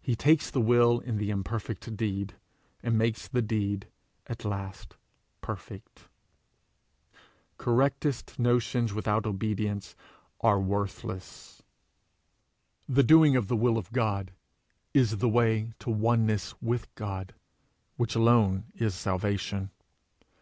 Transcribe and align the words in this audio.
He 0.00 0.16
takes 0.16 0.50
the 0.50 0.58
will 0.62 1.00
in 1.00 1.18
the 1.18 1.28
imperfect 1.30 1.94
deed, 1.94 2.32
and 2.82 2.96
makes 2.96 3.28
the 3.28 3.42
deed 3.42 3.88
at 4.26 4.46
last 4.46 4.96
perfect. 5.42 6.08
Correctest 7.58 8.38
notions 8.38 8.94
without 8.94 9.26
obedience 9.26 9.94
are 10.40 10.58
worthless. 10.58 11.62
The 12.88 13.02
doing 13.02 13.36
of 13.36 13.48
the 13.48 13.54
will 13.56 13.76
of 13.76 13.92
God 13.92 14.32
is 14.94 15.18
the 15.18 15.28
way 15.28 15.74
to 15.80 15.90
oneness 15.90 16.54
with 16.62 16.88
God, 16.94 17.34
which 17.98 18.14
alone 18.14 18.64
is 18.74 18.94
salvation. 18.94 19.70